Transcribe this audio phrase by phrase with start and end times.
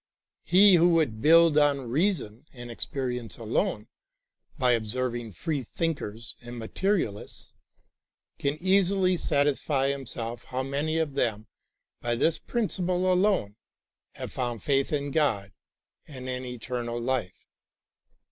[0.45, 3.87] He who would build on reason and experience alone,
[4.57, 7.51] by observing free thinkers and materialists,
[8.39, 11.45] can easily satisfy himself how many of them
[11.99, 13.57] by this principle alone
[14.13, 15.51] have found faith in God
[16.07, 17.45] and in eternal life.